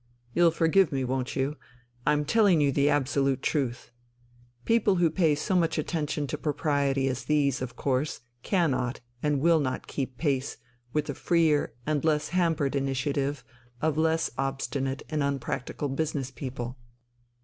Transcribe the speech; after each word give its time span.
You'll 0.33 0.49
forgive 0.49 0.91
me, 0.91 1.03
won't 1.03 1.35
you? 1.35 1.57
I'm 2.07 2.25
telling 2.25 2.59
you 2.59 2.71
the 2.71 2.89
absolute 2.89 3.43
truth. 3.43 3.91
People 4.65 4.95
who 4.95 5.11
pay 5.11 5.35
so 5.35 5.55
much 5.55 5.77
attention 5.77 6.25
to 6.25 6.39
propriety 6.39 7.07
as 7.07 7.25
these 7.25 7.61
of 7.61 7.75
course 7.75 8.21
cannot 8.41 8.99
and 9.21 9.41
will 9.41 9.59
not 9.59 9.85
keep 9.85 10.17
pace 10.17 10.57
with 10.91 11.05
the 11.05 11.13
freer 11.13 11.75
and 11.85 12.03
less 12.03 12.29
hampered 12.29 12.75
initiative 12.75 13.43
of 13.79 13.95
less 13.95 14.31
obstinate 14.39 15.03
and 15.07 15.21
unpractical 15.21 15.87
business 15.87 16.31
people. 16.31 16.79